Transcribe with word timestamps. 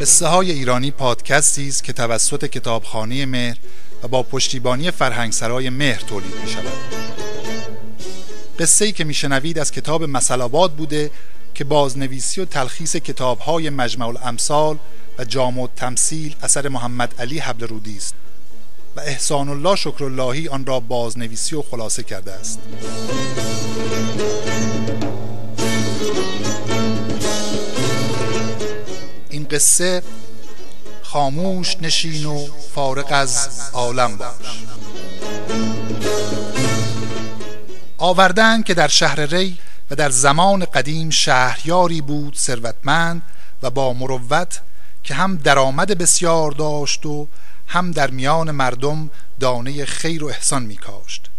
قصه 0.00 0.26
های 0.26 0.50
ایرانی 0.50 0.90
پادکستی 0.90 1.68
است 1.68 1.84
که 1.84 1.92
توسط 1.92 2.44
کتابخانه 2.44 3.26
مهر 3.26 3.56
و 4.02 4.08
با 4.08 4.22
پشتیبانی 4.22 4.90
فرهنگسرای 4.90 5.70
مهر 5.70 6.00
تولید 6.00 6.34
می 6.44 6.50
شود 6.50 6.72
قصه 8.58 8.84
ای 8.84 8.92
که 8.92 9.04
میشنوید 9.04 9.58
از 9.58 9.72
کتاب 9.72 10.04
مسلاباد 10.04 10.72
بوده 10.72 11.10
که 11.54 11.64
بازنویسی 11.64 12.40
و 12.40 12.44
تلخیص 12.44 12.96
کتاب 12.96 13.38
های 13.38 13.70
مجمع 13.70 14.06
الامثال 14.06 14.78
و 15.18 15.24
جامع 15.24 15.68
تمثیل 15.76 16.34
اثر 16.42 16.68
محمد 16.68 17.14
علی 17.18 17.38
حبل 17.38 17.66
رودی 17.66 17.96
است 17.96 18.14
و 18.96 19.00
احسان 19.00 19.48
الله 19.48 19.76
شکراللهی 19.76 20.48
آن 20.48 20.66
را 20.66 20.80
بازنویسی 20.80 21.56
و 21.56 21.62
خلاصه 21.62 22.02
کرده 22.02 22.32
است. 22.32 22.58
قصه 29.50 30.02
خاموش 31.02 31.76
نشین 31.80 32.26
و 32.26 32.46
فارغ 32.74 33.06
از 33.10 33.48
عالم 33.72 34.16
باش. 34.16 34.64
آوردن 37.98 38.62
که 38.62 38.74
در 38.74 38.88
شهر 38.88 39.20
ری 39.20 39.58
و 39.90 39.94
در 39.94 40.10
زمان 40.10 40.64
قدیم 40.64 41.10
شهریاری 41.10 42.00
بود 42.00 42.36
ثروتمند 42.36 43.22
و 43.62 43.70
با 43.70 43.92
مروت 43.92 44.60
که 45.02 45.14
هم 45.14 45.36
درآمد 45.36 45.98
بسیار 45.98 46.50
داشت 46.50 47.06
و 47.06 47.28
هم 47.66 47.90
در 47.90 48.10
میان 48.10 48.50
مردم 48.50 49.10
دانه 49.40 49.84
خیر 49.84 50.24
و 50.24 50.26
احسان 50.26 50.62
می 50.62 50.76
کاشت 50.76 51.30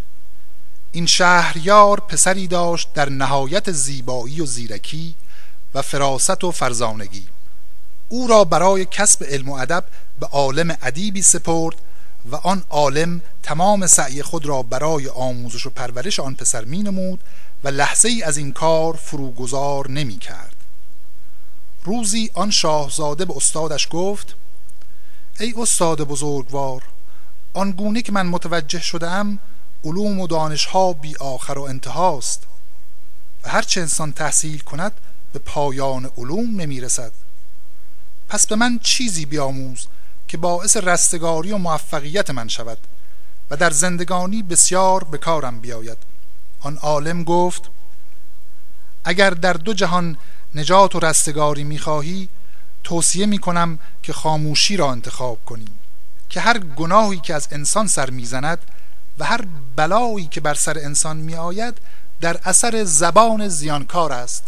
این 0.92 1.06
شهریار 1.06 2.00
پسری 2.00 2.48
داشت 2.48 2.94
در 2.94 3.10
نهایت 3.10 3.72
زیبایی 3.72 4.42
و 4.42 4.46
زیرکی 4.46 5.16
و 5.74 5.82
فراست 5.82 6.44
و 6.44 6.52
فرزانگی. 6.52 7.26
او 8.12 8.28
را 8.28 8.44
برای 8.44 8.86
کسب 8.86 9.24
علم 9.24 9.50
و 9.50 9.54
ادب 9.54 9.84
به 10.20 10.26
عالم 10.26 10.78
ادیبی 10.82 11.22
سپرد 11.22 11.76
و 12.32 12.36
آن 12.36 12.64
عالم 12.70 13.22
تمام 13.44 13.88
سعی 13.88 14.24
خود 14.24 14.46
را 14.46 14.64
برای 14.64 15.08
آموزش 15.08 15.66
و 15.66 15.70
پرورش 15.70 16.20
آن 16.20 16.36
پسر 16.36 16.66
می 16.66 16.84
نمود 16.84 17.20
و 17.64 17.68
لحظه 17.68 18.10
ای 18.10 18.24
از 18.24 18.38
این 18.38 18.54
کار 18.54 18.94
فروگذار 18.94 19.90
نمی 19.92 20.18
کرد. 20.18 20.56
روزی 21.84 22.32
آن 22.34 22.52
شاهزاده 22.52 23.26
به 23.26 23.38
استادش 23.38 23.88
گفت 23.92 24.36
ای 25.40 25.54
استاد 25.58 26.02
بزرگوار 26.02 26.84
آنگونه 27.54 28.02
که 28.02 28.12
من 28.12 28.26
متوجه 28.26 28.82
شدم 28.82 29.40
علوم 29.84 30.20
و 30.20 30.28
دانشها 30.28 30.94
بی 30.94 31.16
آخر 31.16 31.58
و 31.58 31.62
انتهاست 31.62 32.44
و 33.44 33.50
هرچه 33.50 33.82
انسان 33.82 34.14
تحصیل 34.14 34.60
کند 34.60 34.92
به 35.34 35.40
پایان 35.40 36.12
علوم 36.18 36.62
نمی 36.62 36.82
رسد. 36.82 37.12
پس 38.32 38.48
به 38.48 38.56
من 38.56 38.80
چیزی 38.80 39.26
بیاموز 39.26 39.88
که 40.28 40.38
باعث 40.38 40.78
رستگاری 40.78 41.52
و 41.52 41.58
موفقیت 41.58 42.30
من 42.30 42.48
شود 42.48 42.78
و 43.50 43.56
در 43.56 43.70
زندگانی 43.70 44.44
بسیار 44.44 45.04
به 45.04 45.18
کارم 45.18 45.60
بیاید. 45.60 45.98
آن 46.60 46.78
عالم 46.78 47.24
گفت 47.24 47.70
اگر 49.06 49.30
در 49.30 49.54
دو 49.54 49.74
جهان 49.74 50.18
نجات 50.56 50.96
و 50.96 51.00
رستگاری 51.00 51.64
می‌خواهی 51.64 52.30
توصیه 52.84 53.26
می‌کنم 53.26 53.80
که 54.04 54.14
خاموشی 54.14 54.78
را 54.78 54.92
انتخاب 54.92 55.46
کنی 55.46 55.68
که 56.30 56.42
هر 56.42 56.60
گناهی 56.60 57.20
که 57.20 57.36
از 57.36 57.48
انسان 57.52 57.88
سر 57.88 58.10
می‌زند 58.10 58.60
و 59.20 59.26
هر 59.26 59.46
بلایی 59.76 60.28
که 60.28 60.42
بر 60.42 60.54
سر 60.54 60.78
انسان 60.78 61.18
میآید 61.18 61.78
در 62.22 62.40
اثر 62.44 62.84
زبان 62.84 63.48
زیانکار 63.48 64.14
است. 64.14 64.44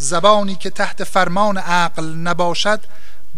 زبانی 0.00 0.54
که 0.54 0.70
تحت 0.70 1.04
فرمان 1.04 1.58
عقل 1.58 2.04
نباشد 2.04 2.80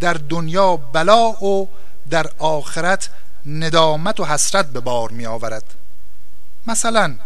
در 0.01 0.13
دنیا 0.15 0.77
بلا 0.77 1.31
و 1.45 1.69
در 2.11 2.31
آخرت 2.39 3.11
ندامت 3.47 4.21
و 4.21 4.25
حسرت 4.25 4.67
به 4.67 4.81
بار 4.81 5.11
می 5.11 5.27
آورد 5.27 5.75
مثلا 6.67 7.17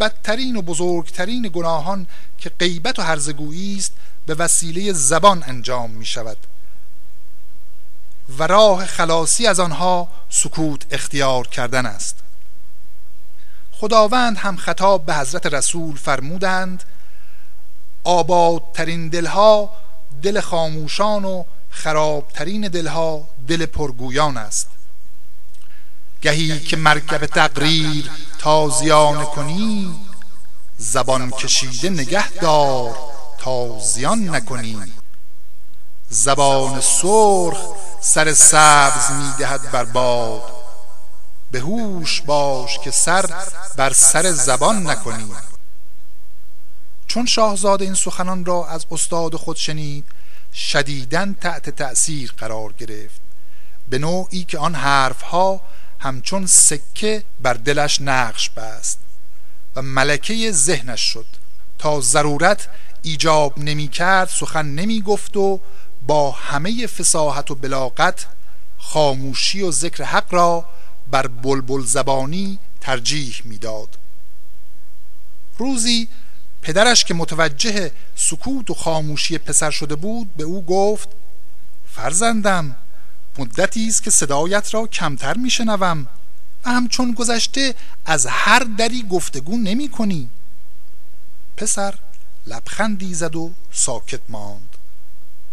بدترین 0.00 0.56
و 0.56 0.62
بزرگترین 0.62 1.50
گناهان 1.52 2.06
که 2.38 2.50
غیبت 2.50 2.98
و 2.98 3.02
هرزگویی 3.02 3.76
است 3.76 3.92
به 4.26 4.34
وسیله 4.34 4.92
زبان 4.92 5.44
انجام 5.46 5.90
می 5.90 6.06
شود 6.06 6.38
و 8.38 8.46
راه 8.46 8.86
خلاصی 8.86 9.46
از 9.46 9.60
آنها 9.60 10.08
سکوت 10.30 10.86
اختیار 10.90 11.46
کردن 11.46 11.86
است. 11.86 12.16
خداوند 13.72 14.36
هم 14.36 14.56
خطاب 14.56 15.06
به 15.06 15.14
حضرت 15.14 15.46
رسول 15.46 15.96
فرمودند 15.96 16.84
آبادترین 18.04 19.08
دلها 19.08 19.70
دل 20.22 20.40
خاموشان 20.40 21.24
و 21.24 21.44
خرابترین 21.70 22.68
دلها 22.68 23.26
دل 23.48 23.66
پرگویان 23.66 24.36
است. 24.36 24.68
گهی 26.22 26.60
که 26.60 26.76
مرکب 26.76 27.26
تقریر 27.26 28.10
تازیان 28.38 29.24
کنی 29.24 29.94
زبان 30.78 31.30
کشیده 31.30 31.90
نگه 31.90 32.30
دار 32.30 32.94
تا 33.38 33.78
زیان 33.78 34.34
نکنی. 34.34 34.92
زبان 36.08 36.80
سرخ 36.80 37.58
سر 38.00 38.32
سبز 38.34 39.10
می‌دهد 39.10 39.70
بر 39.70 39.84
باد. 39.84 40.42
به 41.50 41.60
هوش 41.60 42.20
باش 42.20 42.78
که 42.78 42.90
سر 42.90 43.30
بر 43.76 43.92
سر 43.92 44.30
زبان 44.32 44.86
نکنی. 44.86 45.30
چون 47.14 47.26
شاهزاده 47.26 47.84
این 47.84 47.94
سخنان 47.94 48.44
را 48.44 48.66
از 48.68 48.86
استاد 48.90 49.36
خود 49.36 49.56
شنید 49.56 50.04
شدیدن 50.54 51.34
تحت 51.40 51.70
تأثیر 51.70 52.32
قرار 52.38 52.72
گرفت 52.72 53.20
به 53.88 53.98
نوعی 53.98 54.44
که 54.44 54.58
آن 54.58 54.74
حرفها 54.74 55.60
همچون 56.00 56.46
سکه 56.46 57.24
بر 57.42 57.54
دلش 57.54 58.00
نقش 58.00 58.50
بست 58.50 58.98
و 59.76 59.82
ملکه 59.82 60.52
ذهنش 60.52 61.00
شد 61.00 61.26
تا 61.78 62.00
ضرورت 62.00 62.68
ایجاب 63.02 63.58
نمی 63.58 63.88
کرد 63.88 64.28
سخن 64.28 64.66
نمی 64.66 65.00
گفت 65.00 65.36
و 65.36 65.60
با 66.06 66.30
همه 66.30 66.86
فساحت 66.86 67.50
و 67.50 67.54
بلاغت 67.54 68.26
خاموشی 68.78 69.62
و 69.62 69.70
ذکر 69.70 70.04
حق 70.04 70.34
را 70.34 70.64
بر 71.10 71.26
بلبل 71.26 71.82
زبانی 71.84 72.58
ترجیح 72.80 73.42
می‌داد. 73.44 73.98
روزی 75.58 76.08
پدرش 76.64 77.04
که 77.04 77.14
متوجه 77.14 77.90
سکوت 78.16 78.70
و 78.70 78.74
خاموشی 78.74 79.38
پسر 79.38 79.70
شده 79.70 79.96
بود 79.96 80.36
به 80.36 80.44
او 80.44 80.64
گفت 80.64 81.08
فرزندم 81.92 82.76
مدتی 83.38 83.88
است 83.88 84.02
که 84.02 84.10
صدایت 84.10 84.74
را 84.74 84.86
کمتر 84.86 85.36
میشنوم 85.36 86.06
و 86.64 86.70
همچون 86.70 87.12
گذشته 87.12 87.74
از 88.06 88.26
هر 88.26 88.58
دری 88.58 89.02
گفتگو 89.10 89.56
نمی 89.56 89.88
کنی. 89.88 90.30
پسر 91.56 91.94
لبخندی 92.46 93.14
زد 93.14 93.36
و 93.36 93.52
ساکت 93.72 94.20
ماند. 94.28 94.76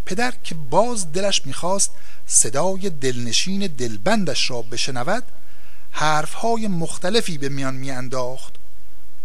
پدر 0.06 0.34
که 0.44 0.56
باز 0.56 1.12
دلش 1.12 1.46
می‌خواست 1.46 1.92
صدای 2.28 2.90
دلنشین 2.90 3.68
دلبندش 3.68 4.50
را 4.50 4.62
بشنود 4.62 5.24
حرفهای 5.92 6.68
مختلفی 6.68 7.38
به 7.38 7.50
میان 7.50 7.76
میانداخت. 7.76 8.61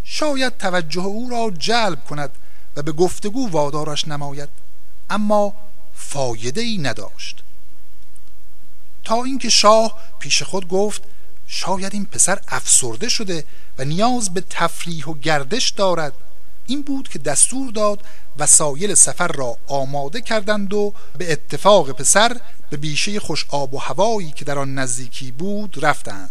شاید 0.08 0.56
توجه 0.56 1.04
او 1.04 1.30
را 1.30 1.50
جلب 1.58 2.04
کند 2.04 2.30
و 2.76 2.82
به 2.82 2.92
گفتگو 2.92 3.50
وادارش 3.50 4.08
نماید 4.08 4.48
اما 5.10 5.54
فایده 5.94 6.60
ای 6.60 6.78
نداشت. 6.78 7.42
تا 9.04 9.24
اینکه 9.24 9.48
شاه 9.48 9.98
پیش 10.18 10.42
خود 10.42 10.68
گفت 10.68 11.02
شاید 11.46 11.94
این 11.94 12.06
پسر 12.06 12.40
افسرده 12.48 13.08
شده 13.08 13.44
و 13.78 13.84
نیاز 13.84 14.34
به 14.34 14.44
تفریح 14.50 15.06
و 15.06 15.14
گردش 15.14 15.70
دارد. 15.70 16.12
این 16.66 16.82
بود 16.82 17.08
که 17.08 17.18
دستور 17.18 17.72
داد 17.72 18.04
وسایل 18.38 18.94
سفر 18.94 19.28
را 19.28 19.56
آماده 19.66 20.20
کردند 20.20 20.74
و 20.74 20.94
به 21.18 21.32
اتفاق 21.32 21.90
پسر 21.92 22.40
به 22.70 22.76
بیشه 22.76 23.20
خوش 23.20 23.46
آب 23.48 23.74
و 23.74 23.78
هوایی 23.78 24.30
که 24.30 24.44
در 24.44 24.58
آن 24.58 24.74
نزدیکی 24.74 25.30
بود 25.30 25.84
رفتند. 25.84 26.30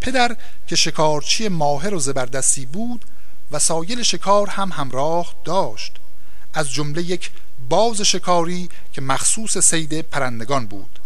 پدر 0.00 0.36
که 0.66 0.76
شکارچی 0.76 1.48
ماهر 1.48 1.94
و 1.94 1.98
زبردستی 1.98 2.66
بود 2.66 3.04
وسایل 3.50 4.02
شکار 4.02 4.48
هم 4.48 4.72
همراه 4.72 5.34
داشت. 5.44 5.92
از 6.54 6.72
جمله 6.72 7.02
یک 7.02 7.30
باز 7.68 8.00
شکاری 8.00 8.68
که 8.92 9.00
مخصوص 9.00 9.58
سید 9.58 10.00
پرندگان 10.00 10.66
بود. 10.66 10.98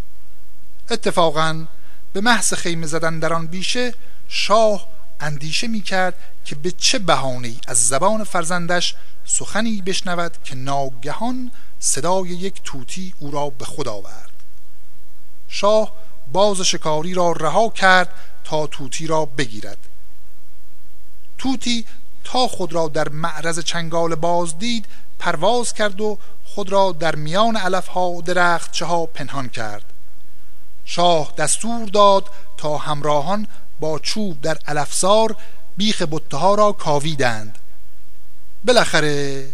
اتفاقا 0.91 1.67
به 2.13 2.21
محض 2.21 2.55
خیمه 2.55 2.87
زدن 2.87 3.19
در 3.19 3.33
آن 3.33 3.47
بیشه 3.47 3.95
شاه 4.29 4.87
اندیشه 5.21 5.67
می 5.67 5.83
کرد 5.83 6.15
که 6.45 6.55
به 6.55 6.71
چه 6.71 6.99
بهانه‌ای 6.99 7.59
از 7.67 7.89
زبان 7.89 8.25
فرزندش 8.25 8.95
سخنی 9.25 9.83
بشنود 9.83 10.43
که 10.45 10.55
ناگهان 10.55 11.51
صدای 11.81 12.29
یک 12.29 12.61
توتی 12.65 13.15
او 13.19 13.31
را 13.31 13.51
به 13.51 13.65
خود 13.65 13.89
آورد. 13.89 14.31
شاه 15.49 15.93
باز 16.33 16.61
شکاری 16.61 17.15
را 17.15 17.33
رها 17.33 17.69
کرد 17.69 18.09
تا 18.45 18.67
توتی 18.67 19.07
را 19.07 19.25
بگیرد. 19.25 19.79
توتی 21.39 21.85
تا 22.25 22.49
خود 22.49 22.73
را 22.73 22.89
در 22.89 23.09
معرض 23.09 23.59
چنگال 23.59 24.15
باز 24.15 24.59
دید 24.59 24.87
پرواز 25.19 25.75
کرد 25.75 26.01
و 26.01 26.19
خود 26.45 26.73
را 26.73 26.93
در 26.93 27.15
میان 27.15 27.57
علف 27.57 27.87
ها 27.87 28.11
و 28.11 28.23
درخت 28.23 28.83
ها 28.83 29.07
پنهان 29.07 29.49
کرد. 29.49 29.85
شاه 30.85 31.33
دستور 31.39 31.89
داد 31.89 32.29
تا 32.57 32.79
همراهان 32.79 33.47
با 33.81 33.99
چوب 33.99 34.41
در 34.41 34.59
علفزار 34.67 35.37
بیخ 35.77 36.03
بطه 36.11 36.37
ها 36.37 36.55
را 36.55 36.73
کاویدند. 36.73 37.59
بالاخره 38.65 39.49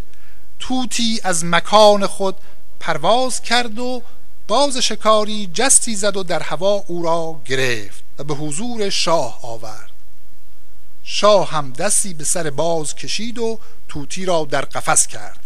توتی 0.58 1.20
از 1.24 1.44
مکان 1.44 2.06
خود 2.06 2.36
پرواز 2.80 3.42
کرد 3.42 3.78
و 3.78 4.02
باز 4.50 4.76
شکاری 4.76 5.46
جستی 5.54 5.96
زد 5.96 6.16
و 6.16 6.22
در 6.22 6.42
هوا 6.42 6.84
او 6.86 7.02
را 7.02 7.40
گرفت 7.44 8.04
و 8.18 8.24
به 8.24 8.34
حضور 8.34 8.90
شاه 8.90 9.38
آورد. 9.42 9.90
شاه 11.04 11.50
هم 11.50 11.72
دستی 11.72 12.14
به 12.14 12.24
سر 12.24 12.50
باز 12.50 12.94
کشید 12.94 13.38
و 13.38 13.58
توتی 13.88 14.24
را 14.24 14.46
در 14.50 14.60
قفس 14.60 15.06
کرد. 15.06 15.40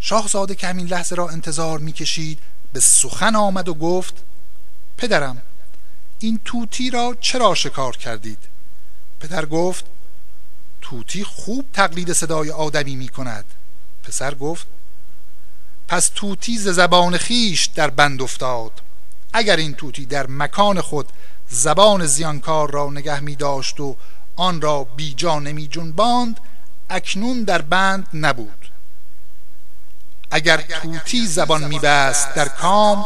شاهزاده 0.00 0.54
که 0.54 0.66
همین 0.66 0.86
لحظه 0.86 1.16
را 1.16 1.28
انتظار 1.28 1.78
می‌کشید 1.78 2.38
به 2.72 2.80
سخن 2.80 3.36
آمد 3.36 3.68
و 3.68 3.74
گفت 3.74 4.14
پدرم 4.96 5.42
این 6.18 6.40
توتی 6.44 6.90
را 6.90 7.16
چرا 7.20 7.54
شکار 7.54 7.96
کردید؟ 7.96 8.38
پدر 9.20 9.46
گفت 9.46 9.84
توتی 10.82 11.24
خوب 11.24 11.66
تقلید 11.72 12.12
صدای 12.12 12.50
آدمی 12.50 12.96
می 12.96 13.08
کند 13.08 13.44
پسر 14.02 14.34
گفت 14.34 14.66
پس 15.88 16.10
توتی 16.14 16.58
ز 16.58 16.68
زبان 16.68 17.16
خیش 17.16 17.66
در 17.66 17.90
بند 17.90 18.22
افتاد. 18.22 18.72
اگر 19.32 19.56
این 19.56 19.74
توتی 19.74 20.06
در 20.06 20.26
مکان 20.26 20.80
خود 20.80 21.08
زبان 21.48 22.06
زیانکار 22.06 22.70
را 22.70 22.90
نگه 22.90 23.20
می 23.20 23.36
داشت 23.36 23.80
و 23.80 23.96
آن 24.36 24.60
را 24.60 24.84
بیجا 24.84 25.38
نمی 25.38 25.68
جنباند 25.68 26.40
اکنون 26.90 27.42
در 27.44 27.62
بند 27.62 28.08
نبود. 28.14 28.70
اگر 30.30 30.56
توتی 30.56 31.26
زبان 31.26 31.64
می 31.64 31.78
بست 31.78 32.34
در 32.34 32.48
کام 32.48 33.04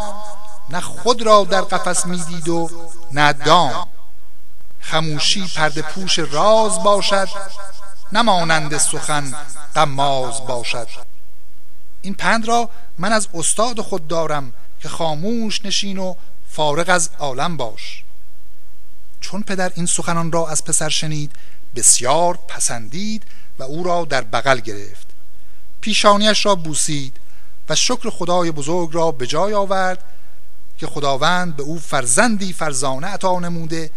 نه 0.71 0.81
خود 0.81 1.23
را 1.23 1.45
در 1.45 1.61
قفس 1.61 2.07
می 2.07 2.19
دید 2.19 2.49
و 2.49 2.71
نه 3.13 3.33
دام. 3.33 3.87
خموشی 4.81 5.49
پرده 5.57 5.83
پوش 5.83 6.19
راز 6.19 6.83
باشد 6.83 7.29
نمانند 8.13 8.79
سخن 8.79 9.35
قماز 9.75 10.47
باشد. 10.47 11.12
این 12.03 12.15
پند 12.15 12.49
را 12.49 12.71
من 12.99 13.13
از 13.13 13.29
استاد 13.35 13.81
خود 13.81 14.09
دارم 14.09 14.53
که 14.81 14.89
خاموش 14.89 15.65
نشین 15.65 15.99
و 15.99 16.15
فارغ 16.51 16.89
از 16.89 17.11
عالم 17.19 17.57
باش. 17.57 18.05
چون 19.21 19.43
پدر 19.43 19.73
این 19.75 19.87
سخنان 19.87 20.33
را 20.33 20.49
از 20.49 20.65
پسر 20.65 20.89
شنید 20.89 21.33
بسیار 21.77 22.39
پسندید 22.49 23.23
و 23.59 23.63
او 23.63 23.85
را 23.85 24.05
در 24.05 24.21
بغل 24.21 24.61
گرفت. 24.61 25.07
پیشانیش 25.81 26.47
را 26.47 26.55
بوسید 26.55 27.17
و 27.69 27.75
شکر 27.75 28.11
خدای 28.11 28.51
بزرگ 28.51 28.89
را 28.93 29.11
به 29.11 29.27
جای 29.27 29.55
آورد 29.55 30.05
که 30.79 30.87
خداوند 30.87 31.57
به 31.57 31.63
او 31.63 31.79
فرزندی 31.79 32.53
فرزانه 32.53 33.07
عطا 33.07 33.39
نموده 33.39 33.91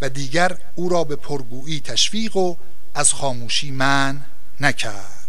و 0.00 0.08
دیگر 0.08 0.58
او 0.74 0.88
را 0.88 1.04
به 1.04 1.16
پرگویی 1.16 1.80
تشویق 1.80 2.36
و 2.36 2.56
از 2.94 3.12
خاموشی 3.12 3.70
من 3.70 4.20
نکرد. 4.60 5.19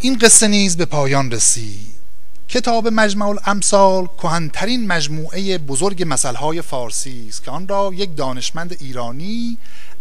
این 0.00 0.18
قصه 0.18 0.48
نیز 0.48 0.76
به 0.76 0.84
پایان 0.84 1.30
رسید. 1.30 1.94
کتاب 2.48 2.88
مجمع 2.88 3.28
الامثال 3.28 4.06
کهنترین 4.06 4.86
مجموعه 4.86 5.58
بزرگ 5.58 6.04
مسئله 6.06 6.60
فارسی 6.60 7.26
است 7.28 7.44
که 7.44 7.50
آن 7.50 7.68
را 7.68 7.90
یک 7.94 8.16
دانشمند 8.16 8.76
ایرانی 8.80 9.58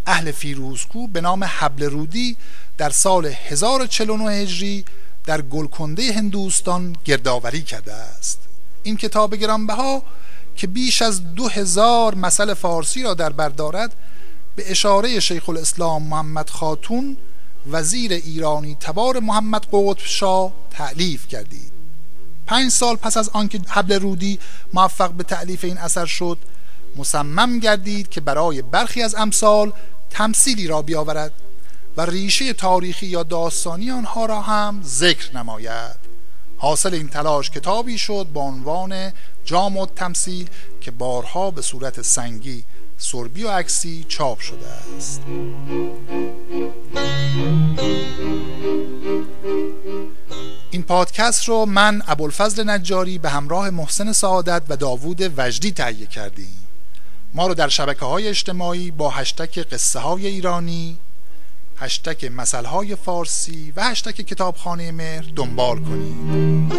اهل 0.07 0.31
فیروزکو 0.31 1.07
به 1.07 1.21
نام 1.21 1.43
حبل 1.43 1.83
رودی 1.83 2.37
در 2.77 2.89
سال 2.89 3.25
1049 3.25 4.31
هجری 4.31 4.85
در 5.25 5.41
گلکنده 5.41 6.13
هندوستان 6.13 6.95
گردآوری 7.05 7.61
کرده 7.61 7.93
است. 7.93 8.39
این 8.83 8.97
کتاب 8.97 9.35
گرانبها 9.35 10.03
که 10.55 10.67
بیش 10.67 11.01
از 11.01 11.33
دو 11.35 11.47
هزار 11.47 12.29
فارسی 12.53 13.03
را 13.03 13.13
در 13.13 13.29
بر 13.29 13.49
دارد 13.49 13.95
به 14.55 14.71
اشاره 14.71 15.19
شیخ 15.19 15.49
الاسلام 15.49 16.03
محمد 16.03 16.49
خاتون 16.49 17.17
وزیر 17.71 18.13
ایرانی 18.13 18.77
تبار 18.79 19.19
محمد 19.19 19.65
قطب 19.71 20.05
شاه 20.05 20.53
تعلیف 20.71 21.27
کردید. 21.27 21.71
پنج 22.47 22.71
سال 22.71 22.95
پس 22.95 23.17
از 23.17 23.29
آنکه 23.29 23.61
حبل 23.67 23.99
رودی 23.99 24.39
موفق 24.73 25.11
به 25.11 25.23
تعلیف 25.23 25.63
این 25.63 25.77
اثر 25.77 26.05
شد 26.05 26.37
مصمم 26.95 27.59
گردید 27.59 28.09
که 28.09 28.21
برای 28.21 28.61
برخی 28.61 29.01
از 29.01 29.15
امثال 29.15 29.73
تمثیلی 30.09 30.67
را 30.67 30.81
بیاورد 30.81 31.33
و 31.97 32.01
ریشه 32.01 32.53
تاریخی 32.53 33.05
یا 33.05 33.23
داستانی 33.23 33.91
آنها 33.91 34.25
را 34.25 34.41
هم 34.41 34.81
ذکر 34.85 35.37
نماید. 35.37 36.02
حاصل 36.63 36.93
این 36.93 37.07
تلاش 37.07 37.49
کتابی 37.49 37.97
شد 37.97 38.27
با 38.33 38.41
عنوان 38.41 39.11
جام 39.45 39.77
و 39.77 39.85
تمثیل 39.85 40.49
که 40.81 40.91
بارها 40.91 41.51
به 41.51 41.61
صورت 41.61 42.01
سنگی 42.01 42.63
سربی 42.97 43.43
و 43.43 43.49
عکسی 43.49 44.05
چاپ 44.07 44.39
شده 44.39 44.67
است. 44.97 45.21
این 50.71 50.83
پادکست 50.83 51.49
رو 51.49 51.65
من 51.65 52.01
ابوالفضل 52.07 52.69
نجاری 52.69 53.17
به 53.17 53.29
همراه 53.29 53.69
محسن 53.69 54.11
سعادت 54.11 54.63
و 54.69 54.77
داوود 54.77 55.33
وجدی 55.37 55.71
تهیه 55.71 56.05
کردیم. 56.05 56.67
ما 57.33 57.47
رو 57.47 57.53
در 57.53 57.67
شبکه 57.67 58.05
های 58.05 58.27
اجتماعی 58.27 58.91
با 58.91 59.09
هشتک 59.09 59.59
قصه 59.59 59.99
های 59.99 60.27
ایرانی 60.27 60.97
هشتک 61.77 62.23
مسئله 62.23 62.95
فارسی 62.95 63.73
و 63.75 63.83
هشتک 63.83 64.15
کتابخانه 64.15 64.91
مهر 64.91 65.25
دنبال 65.35 65.79
کنید. 65.79 66.73